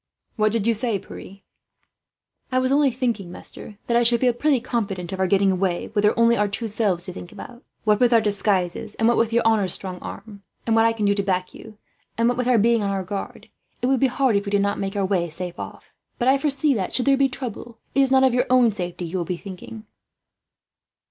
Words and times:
"What 0.35 0.51
do 0.51 0.57
you 0.57 0.73
say, 0.73 0.97
Pierre?" 0.97 1.41
"I 2.51 2.57
was 2.57 2.71
only 2.71 2.89
saying, 2.89 3.31
master, 3.31 3.77
that 3.85 3.95
I 3.95 4.01
should 4.01 4.19
feel 4.19 4.33
pretty 4.33 4.59
confident 4.59 5.13
of 5.13 5.19
our 5.19 5.27
getting 5.27 5.51
away, 5.51 5.91
were 5.93 6.01
there 6.01 6.17
only 6.17 6.35
our 6.35 6.47
two 6.47 6.67
selves 6.69 7.03
to 7.03 7.13
think 7.13 7.31
of. 7.33 7.61
What 7.83 7.99
with 7.99 8.11
our 8.11 8.19
disguises, 8.19 8.95
and 8.95 9.07
what 9.07 9.15
with 9.15 9.31
your 9.31 9.43
honour's 9.43 9.73
strong 9.73 9.99
arm 9.99 10.41
and 10.65 10.75
what 10.75 10.85
I 10.85 10.93
can 10.93 11.05
do 11.05 11.13
to 11.13 11.21
back 11.21 11.53
you 11.53 11.77
and 12.17 12.27
what 12.27 12.35
with 12.39 12.47
our 12.47 12.57
being 12.57 12.81
on 12.81 12.89
our 12.89 13.03
guard, 13.03 13.49
it 13.83 13.85
would 13.85 13.99
be 13.99 14.07
hard 14.07 14.35
if 14.35 14.45
we 14.47 14.49
did 14.49 14.61
not 14.63 14.79
make 14.79 14.95
our 14.95 15.05
way 15.05 15.29
safe 15.29 15.59
off. 15.59 15.93
But 16.17 16.27
I 16.27 16.39
foresee 16.39 16.73
that, 16.73 16.95
should 16.95 17.05
there 17.05 17.15
be 17.15 17.29
trouble, 17.29 17.77
it 17.93 17.99
is 18.01 18.09
not 18.09 18.23
of 18.23 18.33
your 18.33 18.47
own 18.49 18.71
safety 18.71 19.05
you 19.05 19.19
will 19.19 19.23
be 19.25 19.37
thinking." 19.37 19.85